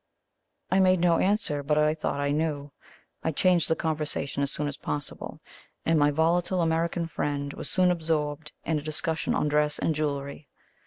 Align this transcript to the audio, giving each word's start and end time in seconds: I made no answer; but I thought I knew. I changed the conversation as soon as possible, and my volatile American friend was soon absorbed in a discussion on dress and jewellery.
I 0.71 0.79
made 0.79 0.99
no 0.99 1.19
answer; 1.19 1.61
but 1.61 1.77
I 1.77 1.93
thought 1.93 2.19
I 2.19 2.31
knew. 2.31 2.71
I 3.21 3.31
changed 3.31 3.69
the 3.69 3.75
conversation 3.75 4.41
as 4.41 4.49
soon 4.51 4.67
as 4.67 4.75
possible, 4.77 5.39
and 5.85 5.99
my 5.99 6.09
volatile 6.09 6.63
American 6.63 7.05
friend 7.05 7.53
was 7.53 7.69
soon 7.69 7.91
absorbed 7.91 8.51
in 8.65 8.79
a 8.79 8.81
discussion 8.81 9.35
on 9.35 9.47
dress 9.47 9.77
and 9.77 9.93
jewellery. 9.93 10.49